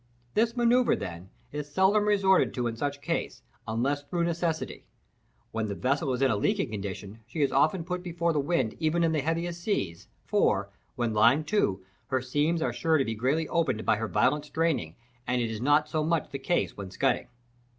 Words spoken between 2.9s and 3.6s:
case,